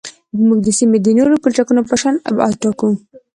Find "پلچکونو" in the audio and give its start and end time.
1.43-1.81